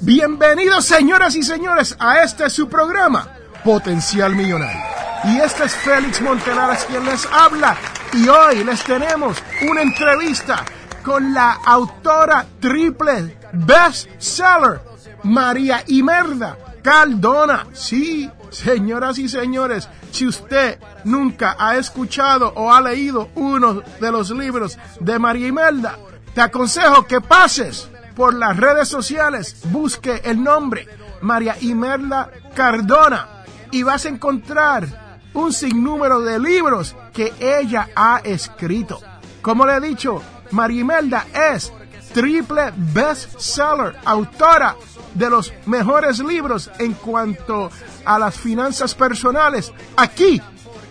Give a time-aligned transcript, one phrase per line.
[0.00, 3.28] Bienvenidos señoras y señores a este su programa,
[3.62, 4.80] Potencial Millonario.
[5.24, 7.76] Y este es Félix Montelares quien les habla.
[8.12, 9.36] Y hoy les tenemos
[9.68, 10.64] una entrevista
[11.04, 14.80] con la autora triple bestseller,
[15.22, 17.66] María Imelda Caldona.
[17.72, 24.30] Sí, señoras y señores, si usted nunca ha escuchado o ha leído uno de los
[24.30, 25.98] libros de María Imelda,
[26.34, 30.86] te aconsejo que pases por las redes sociales, busque el nombre
[31.20, 39.00] María Imelda Cardona y vas a encontrar un sinnúmero de libros que ella ha escrito.
[39.42, 41.72] Como le he dicho, María Imelda es
[42.12, 44.76] triple bestseller, autora
[45.14, 47.70] de los mejores libros en cuanto
[48.04, 50.40] a las finanzas personales aquí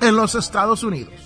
[0.02, 1.19] en los Estados Unidos.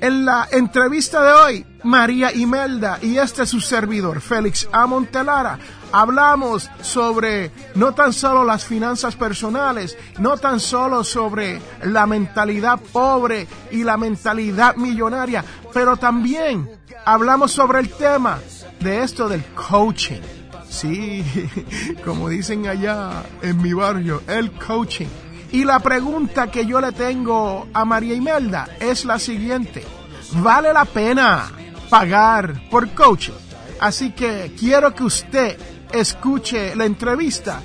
[0.00, 4.86] En la entrevista de hoy, María Imelda y este es su servidor, Félix A.
[4.86, 5.58] Montelara,
[5.92, 13.46] hablamos sobre no tan solo las finanzas personales, no tan solo sobre la mentalidad pobre
[13.70, 15.44] y la mentalidad millonaria,
[15.74, 16.70] pero también
[17.04, 18.38] hablamos sobre el tema
[18.80, 20.22] de esto del coaching.
[20.66, 21.22] Sí,
[22.06, 25.08] como dicen allá en mi barrio, el coaching.
[25.52, 29.84] Y la pregunta que yo le tengo a María Imelda es la siguiente.
[30.34, 31.50] ¿Vale la pena
[31.88, 33.32] pagar por coaching?
[33.80, 35.58] Así que quiero que usted
[35.92, 37.60] escuche la entrevista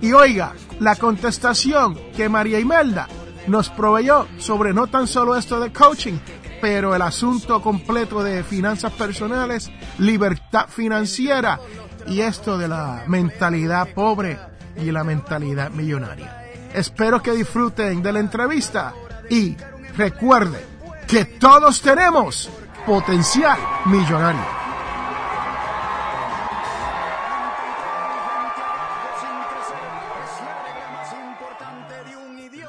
[0.00, 3.08] y oiga la contestación que María Imelda
[3.46, 6.18] nos proveyó sobre no tan solo esto de coaching,
[6.60, 11.60] pero el asunto completo de finanzas personales, libertad financiera
[12.06, 14.38] y esto de la mentalidad pobre
[14.76, 16.43] y la mentalidad millonaria.
[16.74, 18.92] Espero que disfruten de la entrevista
[19.30, 19.56] y
[19.96, 20.60] recuerden
[21.06, 22.50] que todos tenemos
[22.84, 24.42] potencial millonario.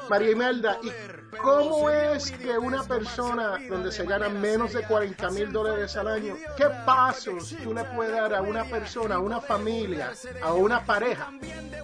[0.08, 5.52] María Imelda, ¿y cómo es que una persona donde se gana menos de 40 mil
[5.52, 10.12] dólares al año, qué pasos tú le puedes dar a una persona, a una familia,
[10.42, 11.30] a una pareja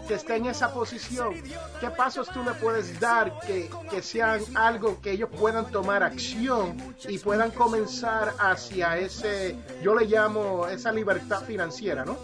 [0.06, 1.34] que esté en esa posición?
[1.80, 6.76] ¿Qué pasos tú le puedes dar que, que sean algo que ellos puedan tomar acción
[7.08, 12.18] y puedan comenzar hacia ese, yo le llamo esa libertad financiera, ¿no?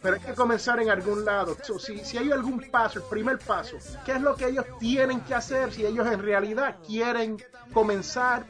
[0.00, 1.56] Pero hay que comenzar en algún lado.
[1.62, 5.20] So, si, si hay algún paso, el primer paso, ¿qué es lo que ellos tienen
[5.20, 6.43] que hacer si ellos en realidad
[6.86, 7.38] quieren
[7.72, 8.46] comenzar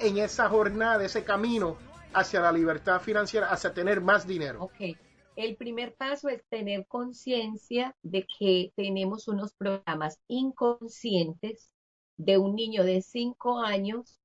[0.00, 1.76] en esa jornada, ese camino
[2.12, 4.64] hacia la libertad financiera, hacia tener más dinero?
[4.64, 4.96] Ok.
[5.36, 11.70] El primer paso es tener conciencia de que tenemos unos programas inconscientes
[12.16, 14.18] de un niño de 5 años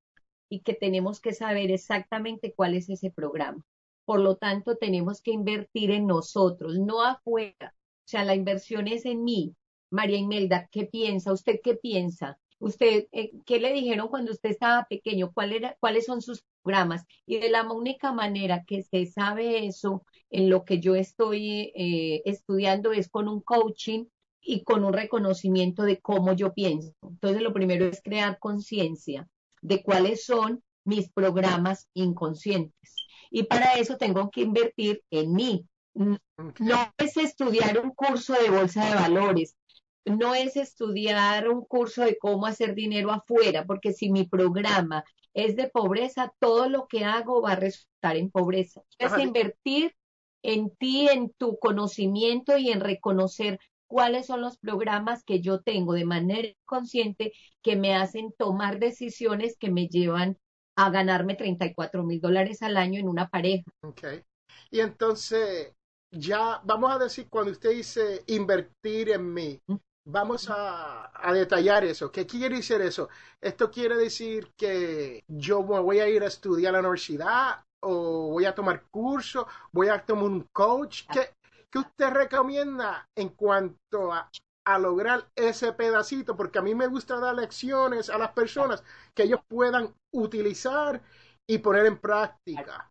[0.48, 3.64] y que tenemos que saber exactamente cuál es ese programa.
[4.04, 7.74] Por lo tanto, tenemos que invertir en nosotros, no afuera.
[7.76, 9.54] O sea, la inversión es en mí.
[9.90, 11.32] María Imelda, ¿qué piensa?
[11.32, 12.38] ¿Usted qué piensa?
[12.58, 15.32] ¿Usted eh, qué le dijeron cuando usted estaba pequeño?
[15.32, 17.04] ¿Cuál era, ¿Cuáles son sus programas?
[17.26, 22.22] Y de la única manera que se sabe eso en lo que yo estoy eh,
[22.24, 24.06] estudiando es con un coaching
[24.40, 26.92] y con un reconocimiento de cómo yo pienso.
[27.02, 29.28] Entonces, lo primero es crear conciencia
[29.62, 32.94] de cuáles son mis programas inconscientes.
[33.30, 35.66] Y para eso tengo que invertir en mí.
[35.94, 39.56] No es estudiar un curso de bolsa de valores,
[40.04, 45.56] no es estudiar un curso de cómo hacer dinero afuera, porque si mi programa es
[45.56, 48.82] de pobreza, todo lo que hago va a resultar en pobreza.
[48.98, 49.94] Es invertir
[50.42, 55.94] en ti, en tu conocimiento y en reconocer cuáles son los programas que yo tengo
[55.94, 60.38] de manera consciente que me hacen tomar decisiones que me llevan
[60.76, 63.64] a ganarme 34 mil dólares al año en una pareja.
[63.82, 64.22] Okay.
[64.70, 65.72] Y entonces,
[66.10, 69.60] ya vamos a decir, cuando usted dice invertir en mí,
[70.04, 72.10] vamos a, detallar eso.
[72.10, 73.08] ¿Qué quiere decir eso?
[73.40, 78.44] ¿Esto quiere decir que yo voy a ir a estudiar a la universidad o voy
[78.44, 81.02] a tomar curso, voy a tomar un coach?
[81.12, 81.34] ¿Qué,
[81.70, 84.30] qué usted recomienda en cuanto a,
[84.66, 86.36] a lograr ese pedacito?
[86.36, 88.84] Porque a mí me gusta dar lecciones a las personas
[89.14, 91.02] que ellos puedan utilizar
[91.46, 92.90] y poner en práctica.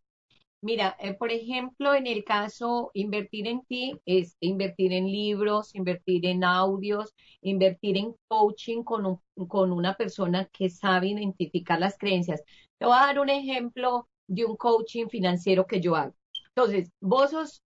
[0.64, 6.26] Mira, eh, por ejemplo, en el caso invertir en ti es invertir en libros, invertir
[6.26, 12.42] en audios, invertir en coaching con, un, con una persona que sabe identificar las creencias.
[12.78, 16.16] Te voy a dar un ejemplo de un coaching financiero que yo hago.
[16.56, 17.62] Entonces, vos sos,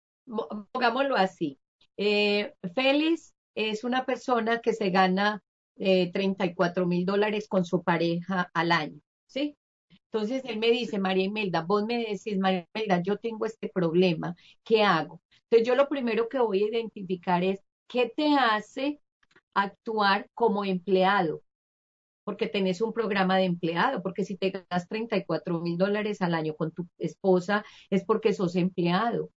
[0.72, 1.58] pongámoslo así,
[1.96, 5.42] eh, Félix es una persona que se gana
[5.76, 9.56] eh, 34 mil dólares con su pareja al año, ¿sí?
[10.14, 14.36] Entonces él me dice, María Imelda, vos me decís, María Imelda, yo tengo este problema,
[14.62, 15.20] ¿qué hago?
[15.44, 17.58] Entonces yo lo primero que voy a identificar es
[17.88, 19.00] qué te hace
[19.54, 21.42] actuar como empleado,
[22.24, 26.54] porque tenés un programa de empleado, porque si te ganas 34 mil dólares al año
[26.56, 29.30] con tu esposa es porque sos empleado.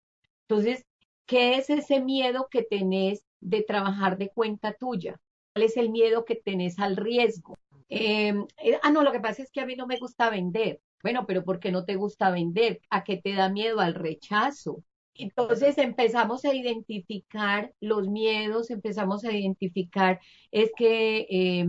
[0.48, 0.84] Entonces,
[1.26, 5.20] ¿qué es ese miedo que tenés de trabajar de cuenta tuya?
[5.54, 7.58] ¿Cuál es el miedo que tenés al riesgo?
[7.88, 8.34] Eh,
[8.82, 10.80] ah, no, lo que pasa es que a mí no me gusta vender.
[11.02, 12.80] Bueno, pero ¿por qué no te gusta vender?
[12.90, 13.80] ¿A qué te da miedo?
[13.80, 14.82] Al rechazo.
[15.14, 20.20] Entonces empezamos a identificar los miedos, empezamos a identificar,
[20.52, 21.66] es que eh,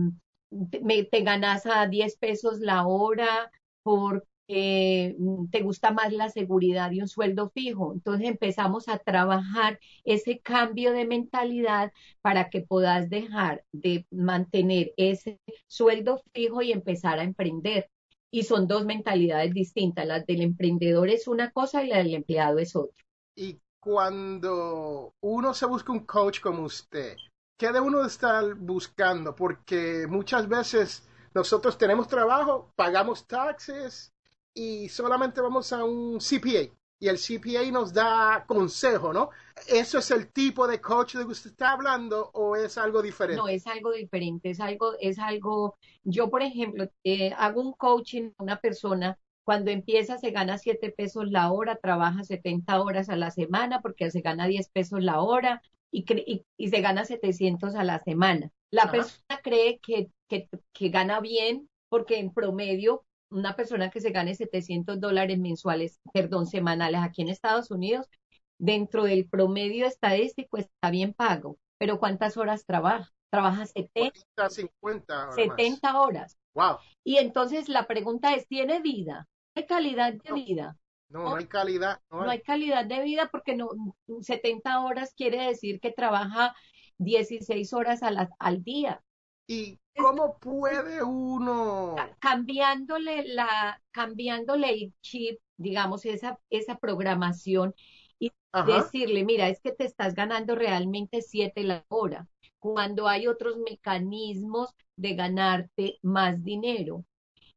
[0.82, 3.50] me, te ganas a 10 pesos la hora
[3.82, 5.16] por eh,
[5.52, 7.92] te gusta más la seguridad y un sueldo fijo.
[7.92, 15.38] Entonces empezamos a trabajar ese cambio de mentalidad para que puedas dejar de mantener ese
[15.68, 17.90] sueldo fijo y empezar a emprender.
[18.32, 20.04] Y son dos mentalidades distintas.
[20.04, 23.04] La del emprendedor es una cosa y la del empleado es otra.
[23.36, 27.14] Y cuando uno se busca un coach como usted,
[27.56, 29.36] ¿qué debe uno estar buscando?
[29.36, 34.12] Porque muchas veces nosotros tenemos trabajo, pagamos taxes,
[34.54, 39.30] y solamente vamos a un CPA y el CPA nos da consejo, ¿no?
[39.68, 43.42] ¿Eso es el tipo de coach de que usted está hablando o es algo diferente?
[43.42, 48.32] No, es algo diferente, es algo, es algo, yo por ejemplo, eh, hago un coaching
[48.36, 53.16] a una persona, cuando empieza se gana 7 pesos la hora, trabaja 70 horas a
[53.16, 55.62] la semana porque se gana 10 pesos la hora
[55.92, 58.50] y, y, y se gana 700 a la semana.
[58.70, 58.90] La Ajá.
[58.90, 64.34] persona cree que, que, que gana bien porque en promedio una persona que se gane
[64.34, 68.06] 700 dólares mensuales, perdón, semanales aquí en Estados Unidos,
[68.58, 73.10] dentro del promedio estadístico está bien pago, pero ¿cuántas horas trabaja?
[73.30, 76.02] Trabaja 70, 50 70 más.
[76.02, 76.38] horas.
[76.54, 76.78] Wow.
[77.04, 79.28] Y entonces la pregunta es, ¿tiene vida?
[79.54, 80.76] ¿Hay calidad de no, vida?
[81.08, 82.00] No, no hay calidad.
[82.10, 82.24] No hay.
[82.24, 83.70] no hay calidad de vida porque no,
[84.20, 86.54] 70 horas quiere decir que trabaja
[86.98, 89.02] 16 horas a la, al día.
[89.50, 97.74] ¿Y cómo puede uno cambiándole la cambiándole el chip, digamos esa esa programación
[98.20, 98.76] y Ajá.
[98.76, 102.28] decirle, mira, es que te estás ganando realmente siete la hora,
[102.60, 107.04] cuando hay otros mecanismos de ganarte más dinero.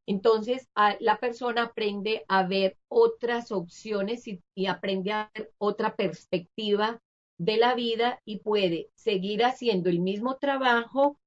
[0.04, 5.94] Entonces, a, la persona aprende a ver otras opciones y, y aprende a ver otra
[5.94, 7.00] perspectiva
[7.38, 11.18] de la vida y puede seguir haciendo el mismo trabajo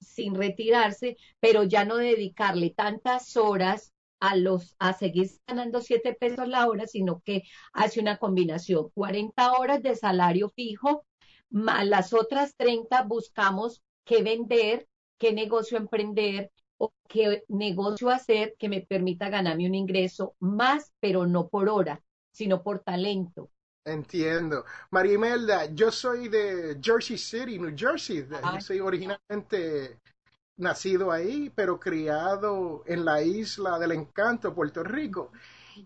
[0.00, 6.46] sin retirarse, pero ya no dedicarle tantas horas a los a seguir ganando siete pesos
[6.46, 11.04] la hora, sino que hace una combinación, 40 horas de salario fijo,
[11.48, 14.86] más las otras 30 buscamos qué vender,
[15.18, 21.26] qué negocio emprender o qué negocio hacer que me permita ganarme un ingreso más, pero
[21.26, 23.50] no por hora, sino por talento.
[23.84, 24.64] Entiendo.
[24.90, 28.26] María Imelda, yo soy de Jersey City, New Jersey.
[28.28, 29.98] Yo soy originalmente
[30.58, 35.32] nacido ahí, pero criado en la isla del encanto, Puerto Rico.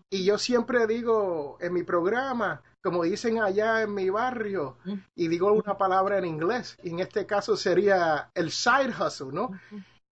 [0.09, 4.77] Y yo siempre digo en mi programa, como dicen allá en mi barrio,
[5.15, 9.51] y digo una palabra en inglés, y en este caso sería el side hustle, ¿no?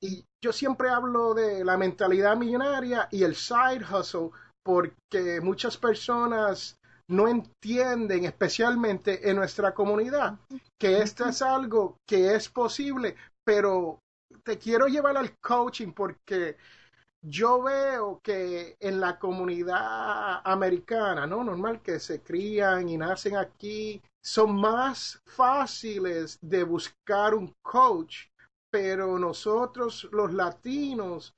[0.00, 4.30] Y yo siempre hablo de la mentalidad millonaria y el side hustle
[4.64, 6.76] porque muchas personas
[7.12, 10.38] no entienden, especialmente en nuestra comunidad,
[10.78, 13.14] que esto es algo que es posible,
[13.44, 14.00] pero
[14.42, 16.56] te quiero llevar al coaching porque
[17.24, 21.44] yo veo que en la comunidad americana, ¿no?
[21.44, 28.26] Normal que se crían y nacen aquí, son más fáciles de buscar un coach,
[28.70, 31.34] pero nosotros los latinos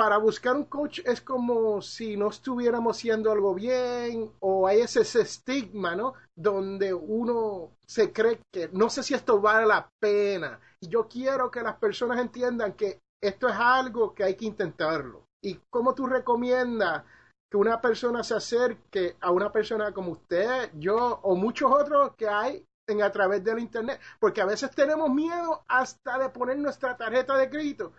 [0.00, 5.02] para buscar un coach es como si no estuviéramos haciendo algo bien o hay ese,
[5.02, 6.14] estigma, ¿no?
[6.34, 10.58] Donde uno se cree que no sé si esto vale la pena.
[10.80, 15.26] Y yo quiero que las personas entiendan que esto es algo que hay que intentarlo.
[15.44, 17.04] ¿Y cómo tú recomiendas
[17.50, 22.26] que una persona se acerque a una persona como usted, yo o muchos otros que
[22.26, 24.00] hay en, a través del Internet?
[24.18, 27.92] Porque a veces tenemos miedo hasta de poner nuestra tarjeta de crédito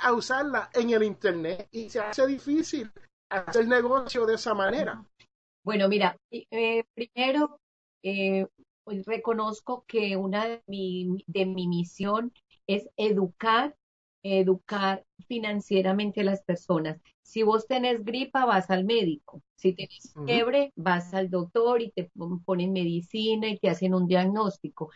[0.00, 2.90] a usarla en el Internet y se hace difícil
[3.28, 5.04] hacer negocio de esa manera.
[5.64, 7.60] Bueno, mira, eh, primero
[8.02, 8.46] eh,
[8.84, 12.32] pues reconozco que una de mi, de mi misión
[12.66, 13.76] es educar,
[14.22, 16.98] educar financieramente a las personas.
[17.22, 19.42] Si vos tenés gripa, vas al médico.
[19.56, 22.10] Si tenés fiebre, vas al doctor y te
[22.46, 24.90] ponen medicina y te hacen un diagnóstico.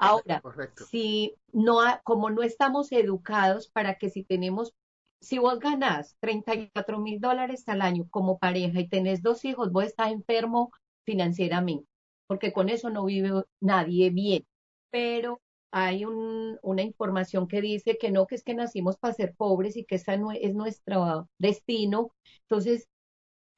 [0.00, 0.42] Ahora,
[0.90, 4.72] si no, como no estamos educados para que si tenemos,
[5.20, 9.84] si vos ganás 34 mil dólares al año como pareja y tenés dos hijos, vos
[9.84, 10.72] estás enfermo
[11.04, 11.86] financieramente,
[12.26, 14.46] porque con eso no vive nadie bien.
[14.90, 15.40] Pero
[15.70, 19.76] hay un, una información que dice que no, que es que nacimos para ser pobres
[19.76, 22.12] y que ese no es nuestro destino.
[22.42, 22.88] Entonces,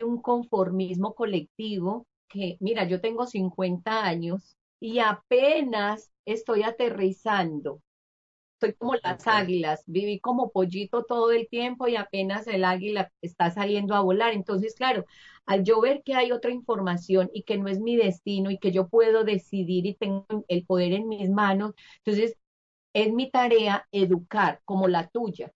[0.00, 7.80] un conformismo colectivo que, mira, yo tengo 50 años y apenas estoy aterrizando.
[8.54, 13.52] Estoy como las águilas, viví como pollito todo el tiempo y apenas el águila está
[13.52, 14.32] saliendo a volar.
[14.32, 15.04] Entonces, claro,
[15.46, 18.72] al yo ver que hay otra información y que no es mi destino y que
[18.72, 21.74] yo puedo decidir y tengo el poder en mis manos,
[22.04, 22.36] entonces
[22.92, 25.52] es mi tarea educar como la tuya,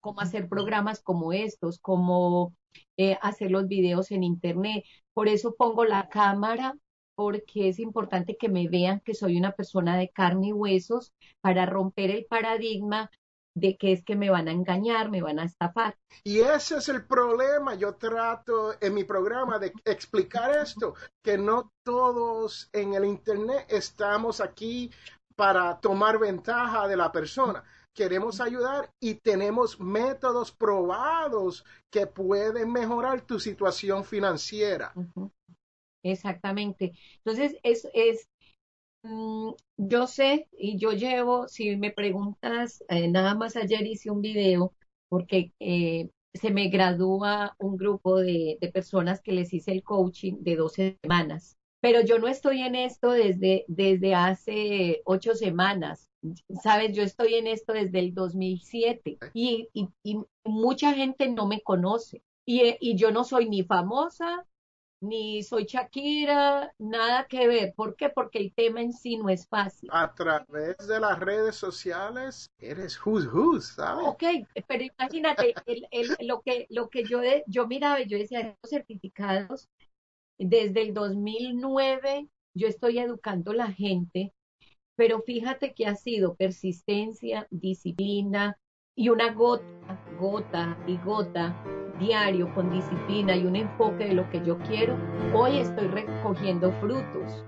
[0.00, 2.54] cómo hacer programas como estos, cómo
[2.96, 4.84] eh, hacer los videos en internet.
[5.12, 6.74] Por eso pongo la cámara
[7.14, 11.66] porque es importante que me vean que soy una persona de carne y huesos para
[11.66, 13.10] romper el paradigma
[13.56, 15.96] de que es que me van a engañar, me van a estafar.
[16.24, 17.74] Y ese es el problema.
[17.74, 24.40] Yo trato en mi programa de explicar esto, que no todos en el Internet estamos
[24.40, 24.90] aquí
[25.36, 27.62] para tomar ventaja de la persona.
[27.92, 34.92] Queremos ayudar y tenemos métodos probados que pueden mejorar tu situación financiera.
[36.04, 36.92] Exactamente.
[37.18, 38.28] Entonces, es, es
[39.02, 44.22] mm, yo sé y yo llevo, si me preguntas, eh, nada más ayer hice un
[44.22, 44.74] video
[45.08, 50.34] porque eh, se me gradúa un grupo de, de, personas que les hice el coaching
[50.40, 51.56] de 12 semanas.
[51.80, 56.08] Pero yo no estoy en esto desde, desde hace ocho semanas.
[56.62, 61.60] Sabes, yo estoy en esto desde el 2007 y, y, y mucha gente no me
[61.62, 62.22] conoce.
[62.46, 64.46] Y, y yo no soy ni famosa,
[65.04, 67.74] ni soy Shakira, nada que ver.
[67.74, 68.08] ¿Por qué?
[68.08, 69.88] Porque el tema en sí no es fácil.
[69.92, 74.06] A través de las redes sociales eres who's who, ¿sabes?
[74.06, 74.22] Ok,
[74.66, 78.70] pero imagínate el, el, lo, que, lo que yo, de, yo miraba, yo decía, estos
[78.70, 79.68] certificados,
[80.38, 84.32] desde el 2009 yo estoy educando a la gente,
[84.96, 88.56] pero fíjate que ha sido persistencia, disciplina
[88.96, 89.64] y una gota,
[90.18, 94.96] gota y gota diario con disciplina y un enfoque de lo que yo quiero,
[95.34, 97.44] hoy estoy recogiendo frutos.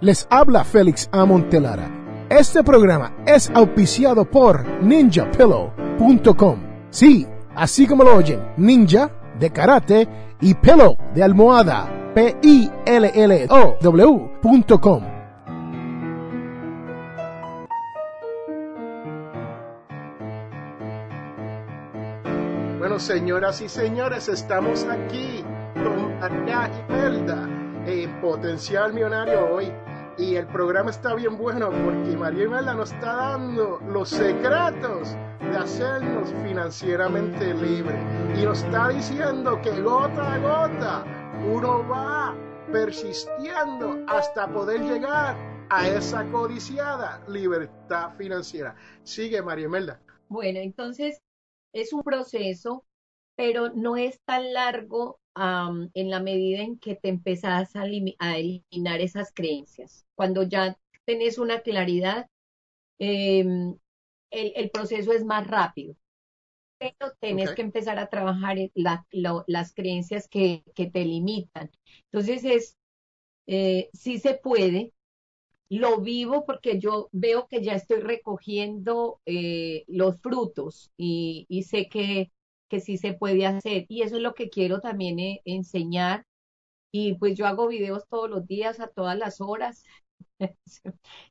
[0.00, 1.88] Les habla Félix Amontelara.
[2.28, 6.58] Este programa es auspiciado por ninjapillow.com.
[6.90, 10.08] Sí, así como lo oyen, ninja de karate
[10.40, 15.11] y pillow de almohada, p i l l o w.com.
[22.82, 27.48] Bueno, señoras y señores, estamos aquí con María Imelda
[27.86, 29.72] en Potencial Millonario hoy.
[30.18, 35.56] Y el programa está bien bueno porque María Imelda nos está dando los secretos de
[35.56, 38.00] hacernos financieramente libres.
[38.36, 41.04] Y nos está diciendo que gota a gota
[41.54, 42.34] uno va
[42.72, 45.36] persistiendo hasta poder llegar
[45.70, 48.74] a esa codiciada libertad financiera.
[49.04, 50.00] Sigue María Imelda.
[50.28, 51.22] Bueno, entonces
[51.72, 52.84] es un proceso,
[53.36, 57.82] pero no es tan largo um, en la medida en que te empezás a,
[58.18, 60.06] a, eliminar esas creencias.
[60.14, 62.28] Cuando ya tenés una claridad,
[62.98, 63.40] eh,
[64.30, 65.96] el, el, proceso es más rápido.
[66.78, 67.56] Pero tenés okay.
[67.56, 69.06] que empezar a trabajar la,
[69.46, 71.70] las creencias que, que, te limitan.
[72.10, 72.76] Entonces es,
[73.46, 74.92] eh, sí se puede,
[75.78, 81.88] lo vivo porque yo veo que ya estoy recogiendo eh, los frutos y, y sé
[81.88, 82.30] que,
[82.68, 83.86] que, sí se puede hacer.
[83.88, 86.26] Y eso es lo que quiero también eh, enseñar.
[86.92, 89.84] Y pues yo hago videos todos los días, a todas las horas,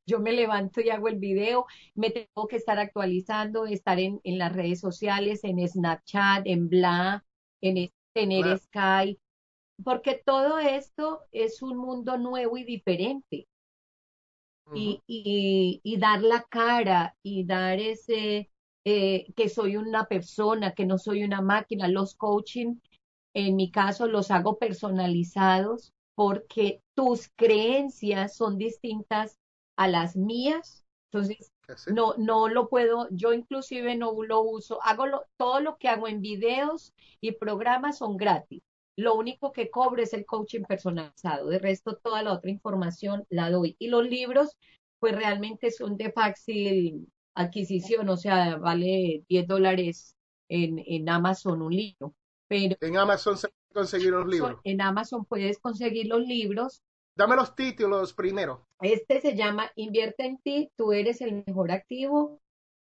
[0.05, 4.37] Yo me levanto y hago el video, me tengo que estar actualizando, estar en, en
[4.37, 7.25] las redes sociales, en Snapchat, en Bla,
[7.61, 8.59] en tener Claro.
[8.59, 9.19] Skype,
[9.83, 13.47] porque todo esto es un mundo nuevo y diferente.
[14.73, 18.49] Y, y, y dar la cara y dar ese
[18.85, 21.87] eh, que soy una persona, que no soy una máquina.
[21.87, 22.77] Los coaching,
[23.33, 29.37] en mi caso, los hago personalizados porque tus creencias son distintas
[29.77, 30.85] a las mías.
[31.11, 31.91] Entonces, sí.
[31.93, 36.07] no, no lo puedo, yo inclusive no lo uso, hago lo- todo lo que hago
[36.07, 38.61] en videos y programas son gratis.
[38.97, 43.49] Lo único que cobro es el coaching personalizado, de resto toda la otra información la
[43.49, 43.75] doy.
[43.79, 44.57] Y los libros,
[44.99, 50.15] pues realmente son de fácil adquisición, o sea, vale 10 dólares
[50.49, 52.13] en, en Amazon un libro,
[52.47, 54.59] pero En Amazon se pueden conseguir los libros.
[54.65, 56.81] en Amazon puedes conseguir los libros
[57.15, 58.65] Dame los títulos primero.
[58.81, 62.39] Este se llama Invierte en ti, tú eres el mejor activo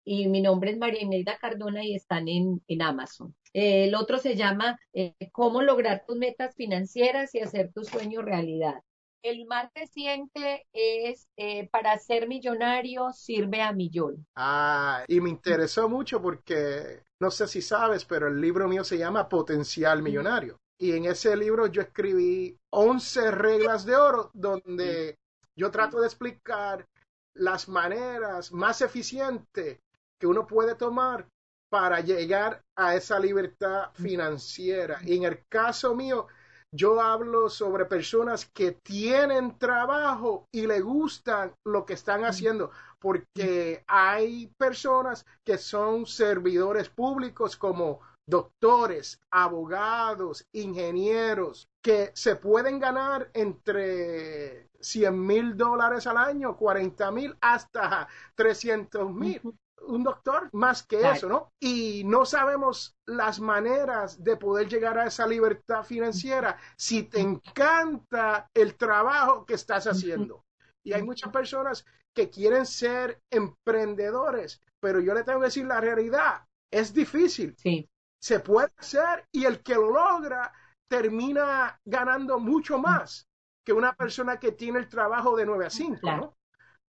[0.05, 3.35] y mi nombre es María Imelda Cardona y están en, en Amazon.
[3.53, 8.83] El otro se llama eh, Cómo lograr tus metas financieras y hacer tu sueño realidad.
[9.23, 14.27] El más reciente es eh, Para ser millonario sirve a millón.
[14.37, 18.97] Ah, y me interesó mucho porque no sé si sabes, pero el libro mío se
[18.97, 20.59] llama Potencial Millonario.
[20.79, 25.19] Y en ese libro yo escribí 11 reglas de oro donde
[25.55, 26.87] yo trato de explicar
[27.35, 29.79] las maneras más eficientes
[30.19, 31.27] que uno puede tomar
[31.71, 34.99] para llegar a esa libertad financiera.
[35.03, 36.27] Y en el caso mío,
[36.73, 43.83] yo hablo sobre personas que tienen trabajo y le gustan lo que están haciendo, porque
[43.87, 54.69] hay personas que son servidores públicos como doctores, abogados, ingenieros, que se pueden ganar entre
[54.81, 59.41] 100 mil dólares al año, 40 mil hasta 300 mil
[59.89, 61.15] un doctor más que Claro.
[61.17, 61.53] eso, ¿no?
[61.61, 68.49] Y no sabemos las maneras de poder llegar a esa libertad financiera si te encanta
[68.55, 70.45] el trabajo que estás haciendo.
[70.83, 75.81] Y hay muchas personas que quieren ser emprendedores, pero yo le tengo que decir la
[75.81, 77.89] realidad, es difícil, Sí,
[78.21, 80.53] se puede hacer y el que lo logra
[80.89, 83.27] termina ganando mucho más
[83.65, 86.21] que una persona que tiene el trabajo de 9 a 5, Claro.
[86.23, 86.37] ¿no?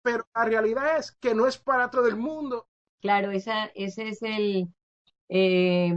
[0.03, 2.66] Pero la realidad es que no es para todo el mundo
[3.00, 4.68] claro, esa, ese es el,
[5.28, 5.92] eh,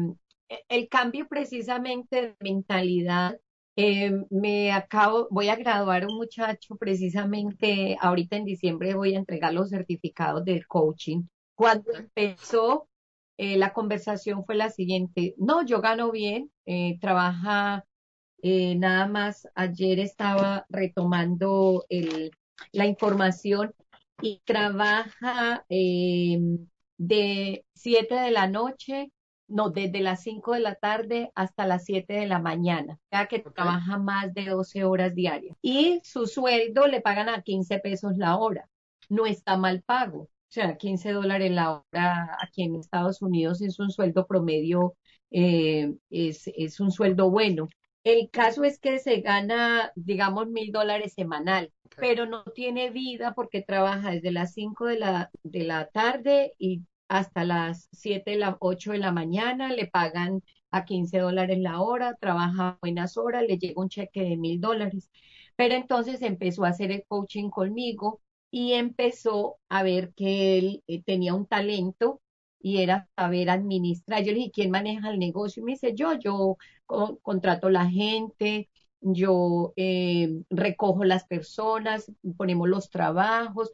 [0.70, 3.38] el cambio precisamente de mentalidad.
[3.76, 9.54] Eh, me acabo, voy a graduar un muchacho precisamente ahorita en diciembre voy a entregar
[9.54, 11.24] los certificados del coaching.
[11.56, 12.88] Cuando empezó,
[13.38, 16.52] eh, la conversación fue la siguiente, no, yo gano bien,
[17.02, 17.86] trabaja,
[18.44, 22.32] nada más ayer estaba retomando el,
[22.72, 23.74] la información
[24.22, 26.40] y trabaja eh,
[26.98, 29.12] de 7 de la noche,
[29.48, 33.40] no, desde las 5 de la tarde hasta las 7 de la mañana, ya que
[33.40, 35.58] trabaja más de 12 horas diarias.
[35.62, 38.70] Y su sueldo le pagan a 15 pesos la hora.
[39.10, 40.22] No está mal pago.
[40.24, 44.96] O sea, 15 dólares la hora aquí en Estados Unidos es un sueldo promedio,
[45.32, 47.68] eh, es, es un sueldo bueno.
[48.04, 53.62] El caso es que se gana, digamos, mil dólares semanal, pero no tiene vida porque
[53.62, 58.92] trabaja desde las 5 de la, de la tarde y hasta las 7, la 8
[58.92, 63.82] de la mañana, le pagan a 15 dólares la hora, trabaja buenas horas, le llega
[63.82, 65.10] un cheque de mil dólares.
[65.56, 71.04] Pero entonces empezó a hacer el coaching conmigo y empezó a ver que él eh,
[71.04, 72.22] tenía un talento
[72.64, 74.24] y era saber administrar.
[74.24, 75.62] Yo le dije, ¿quién maneja el negocio?
[75.62, 78.70] Y me dice, yo, yo co- contrato la gente,
[79.02, 83.72] yo eh, recojo las personas, ponemos los trabajos.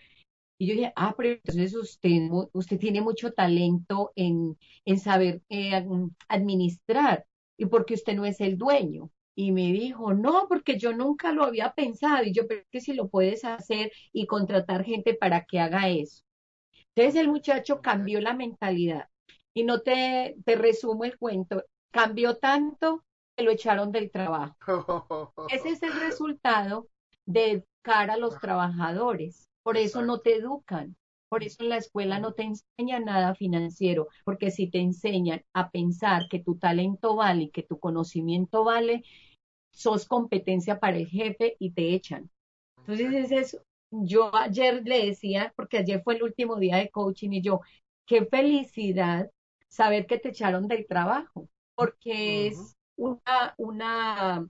[0.57, 5.73] Y yo dije, ah, pero entonces usted, usted tiene mucho talento en, en saber eh,
[5.75, 5.87] ad-
[6.27, 7.25] administrar
[7.57, 9.09] y porque usted no es el dueño.
[9.35, 12.25] Y me dijo, no, porque yo nunca lo había pensado.
[12.25, 16.23] Y yo, pero que si lo puedes hacer y contratar gente para que haga eso.
[16.95, 19.07] Entonces el muchacho cambió la mentalidad.
[19.53, 23.03] Y no te, te resumo el cuento, cambió tanto
[23.35, 24.55] que lo echaron del trabajo.
[25.49, 26.87] Ese es el resultado
[27.25, 29.47] de educar a los trabajadores.
[29.63, 30.95] Por eso no te educan.
[31.29, 35.69] Por eso en la escuela no te enseñan nada financiero, porque si te enseñan a
[35.69, 39.03] pensar que tu talento vale y que tu conocimiento vale,
[39.71, 42.29] sos competencia para el jefe y te echan.
[42.77, 47.31] Entonces, ese es, yo ayer le decía, porque ayer fue el último día de coaching
[47.31, 47.61] y yo,
[48.05, 49.29] qué felicidad
[49.67, 54.47] saber que te echaron del trabajo, porque es una, una,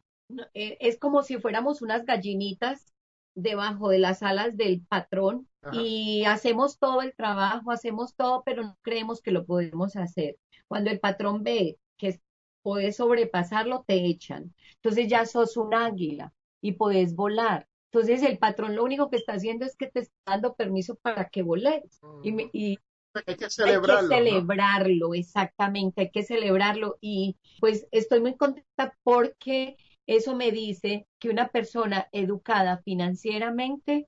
[0.54, 2.94] eh, es como si fuéramos unas gallinitas
[3.36, 5.78] debajo de las alas del patrón Ajá.
[5.82, 10.38] y hacemos todo el trabajo, hacemos todo, pero no creemos que lo podemos hacer.
[10.68, 12.20] Cuando el patrón ve que
[12.62, 14.54] puedes sobrepasarlo, te echan.
[14.76, 17.69] Entonces ya sos un águila y podés volar.
[17.92, 21.30] Entonces el patrón lo único que está haciendo es que te está dando permiso para
[21.30, 21.84] que voles.
[22.24, 22.78] Y, me- y
[23.26, 24.10] Hay que hay celebrarlo.
[24.10, 24.16] que ¿no?
[24.16, 26.98] celebrarlo, exactamente, hay que celebrarlo.
[27.02, 34.08] Y pues estoy muy contenta porque eso me dice que una persona educada financieramente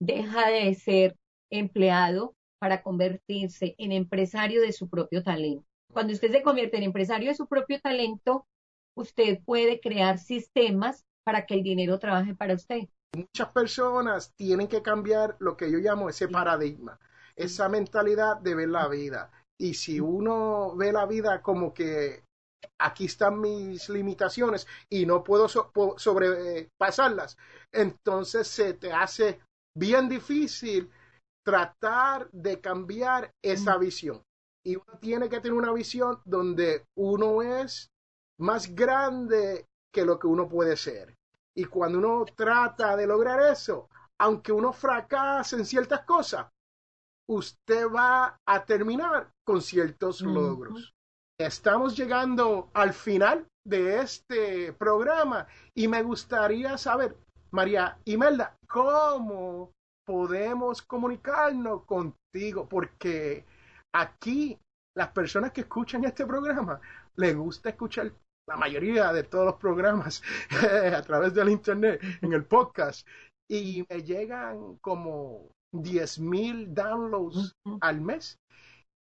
[0.00, 1.16] deja de ser
[1.50, 5.64] empleado para convertirse en empresario de su propio talento.
[5.92, 8.46] Cuando usted se convierte en empresario de su propio talento,
[8.94, 12.88] usted puede crear sistemas para que el dinero trabaje para usted.
[13.16, 16.98] Muchas personas tienen que cambiar lo que yo llamo ese paradigma,
[17.34, 19.30] esa mentalidad de ver la vida.
[19.58, 22.24] Y si uno ve la vida como que
[22.78, 27.38] aquí están mis limitaciones y no puedo so- sobrepasarlas,
[27.72, 29.40] entonces se te hace
[29.74, 30.90] bien difícil
[31.44, 34.22] tratar de cambiar esa visión.
[34.64, 37.90] Y uno tiene que tener una visión donde uno es
[38.38, 41.15] más grande que lo que uno puede ser.
[41.56, 43.88] Y cuando uno trata de lograr eso,
[44.18, 46.46] aunque uno fracase en ciertas cosas,
[47.28, 50.94] usted va a terminar con ciertos logros.
[51.38, 57.16] Estamos llegando al final de este programa y me gustaría saber,
[57.50, 59.72] María Imelda, ¿cómo
[60.04, 62.68] podemos comunicarnos contigo?
[62.68, 63.44] Porque
[63.94, 64.58] aquí
[64.94, 66.80] las personas que escuchan este programa
[67.16, 68.12] les gusta escuchar
[68.48, 70.22] la mayoría de todos los programas
[70.96, 73.06] a través del internet, en el podcast,
[73.50, 77.78] y me llegan como 10 mil downloads Ujú.
[77.80, 78.38] al mes.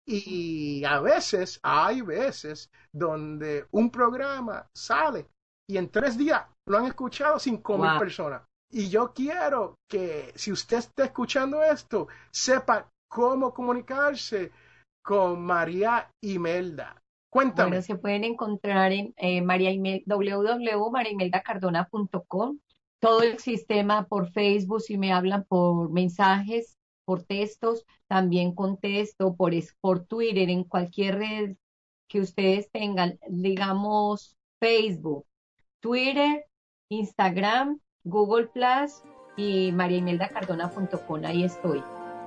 [0.08, 5.28] Y a veces, hay veces donde un programa sale
[5.69, 7.99] y en tres días lo han escuchado cinco mil Wow.
[7.99, 8.41] personas.
[8.71, 14.52] Y yo quiero que si usted está escuchando esto, sepa cómo comunicarse
[15.04, 16.95] con María Imelda.
[17.30, 17.82] Cuéntame.
[17.82, 19.44] Se pueden encontrar en eh,
[20.06, 22.60] www.mariaimeldacardona.com,
[23.00, 29.54] todo el sistema por Facebook, si me hablan por mensajes, por textos, también contesto por,
[29.80, 31.56] por Twitter, en cualquier red
[32.08, 35.26] que ustedes tengan, digamos Facebook,
[35.80, 36.46] Twitter,
[36.89, 39.04] Instagram, Google Plus
[39.38, 41.84] y mariaimeldacardona.com, ahí estoy.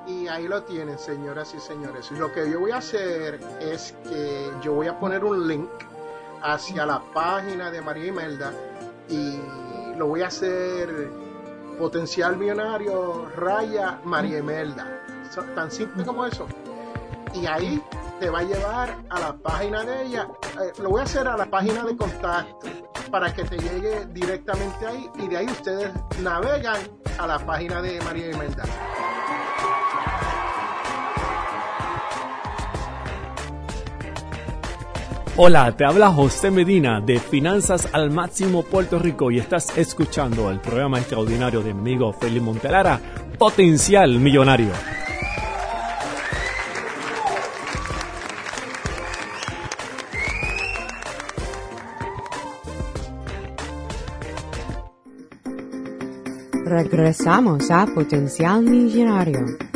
[0.07, 2.11] Y ahí lo tienen, señoras y señores.
[2.11, 5.71] Lo que yo voy a hacer es que yo voy a poner un link
[6.43, 8.53] hacia la página de María Imelda
[9.09, 9.39] y
[9.97, 11.11] lo voy a hacer
[11.79, 15.03] potencial millonario raya María Imelda.
[15.55, 16.47] Tan simple como eso.
[17.35, 17.83] Y ahí
[18.21, 20.29] te va a llevar a la página de ella.
[20.61, 22.69] Eh, lo voy a hacer a la página de contacto
[23.11, 26.81] para que te llegue directamente ahí y de ahí ustedes navegan
[27.19, 28.65] a la página de María Imelda.
[35.35, 40.61] Hola, te habla José Medina de Finanzas al Máximo Puerto Rico y estás escuchando el
[40.61, 43.01] programa extraordinario de mi amigo Félix Montelara,
[43.39, 44.73] Potencial Millonario.
[56.67, 59.72] Regresamos a Potencial Millonario.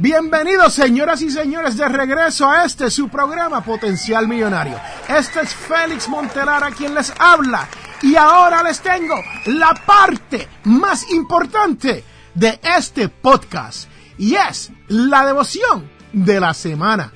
[0.00, 4.78] Bienvenidos, señoras y señores, de regreso a este su programa Potencial Millonario.
[5.08, 7.68] Este es Félix Montelara quien les habla
[8.00, 15.90] y ahora les tengo la parte más importante de este podcast y es la devoción
[16.12, 17.12] de la semana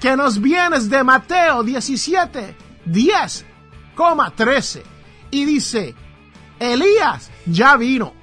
[0.00, 3.44] que nos viene de Mateo 17, 10,
[4.34, 4.82] 13
[5.30, 5.94] y dice,
[6.58, 8.14] Elías ya vino,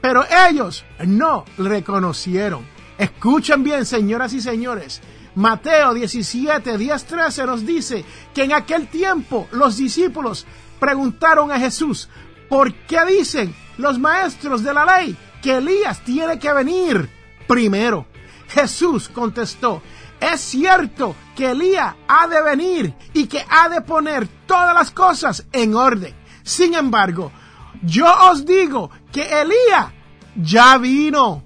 [0.00, 2.75] pero ellos no reconocieron.
[2.98, 5.00] Escuchen bien, señoras y señores.
[5.34, 8.04] Mateo 17, 10, 13 nos dice
[8.34, 10.46] que en aquel tiempo los discípulos
[10.80, 12.08] preguntaron a Jesús,
[12.48, 17.10] ¿por qué dicen los maestros de la ley que Elías tiene que venir
[17.46, 18.06] primero?
[18.48, 19.82] Jesús contestó,
[20.20, 25.44] es cierto que Elías ha de venir y que ha de poner todas las cosas
[25.52, 26.14] en orden.
[26.42, 27.30] Sin embargo,
[27.82, 29.92] yo os digo que Elías
[30.34, 31.42] ya vino,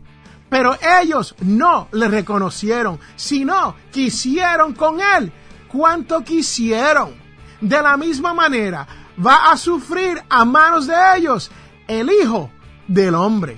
[0.50, 5.32] pero ellos no le reconocieron, sino quisieron con él
[5.68, 7.14] cuanto quisieron.
[7.60, 8.86] De la misma manera,
[9.24, 11.50] va a sufrir a manos de ellos
[11.86, 12.50] el Hijo
[12.88, 13.56] del Hombre.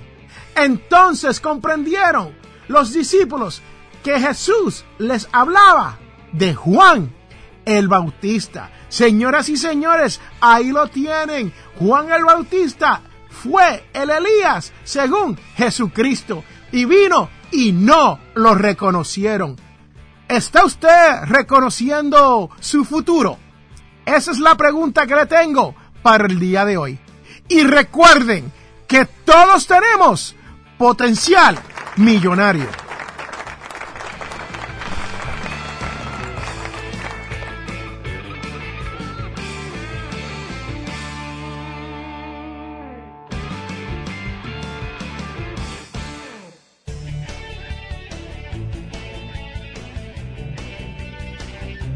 [0.55, 2.33] Entonces comprendieron
[2.67, 3.61] los discípulos
[4.03, 5.97] que Jesús les hablaba
[6.31, 7.13] de Juan,
[7.65, 8.69] el Bautista.
[8.89, 11.51] Señoras y señores, ahí lo tienen.
[11.79, 19.55] Juan el Bautista fue el Elías según Jesucristo y vino y no lo reconocieron.
[20.27, 23.37] ¿Está usted reconociendo su futuro?
[24.05, 26.99] Esa es la pregunta que le tengo para el día de hoy.
[27.47, 28.51] Y recuerden
[28.87, 30.35] que todos tenemos
[30.77, 31.59] potencial
[31.97, 32.67] millonario.